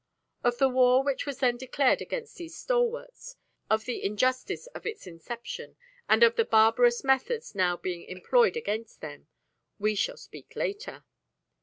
Of 0.43 0.57
the 0.57 0.67
war 0.67 1.03
which 1.03 1.27
was 1.27 1.37
then 1.41 1.57
declared 1.57 2.01
against 2.01 2.37
these 2.37 2.57
stalwarts, 2.57 3.35
of 3.69 3.85
the 3.85 4.03
injustice 4.03 4.65
of 4.73 4.87
its 4.87 5.05
inception, 5.05 5.75
and 6.09 6.23
of 6.23 6.37
the 6.37 6.43
barbarous 6.43 7.03
methods 7.03 7.53
now 7.53 7.77
being 7.77 8.05
employed 8.05 8.57
against 8.57 9.01
them, 9.01 9.27
we 9.77 9.93
shall 9.93 10.17
speak 10.17 10.55
later. 10.55 11.03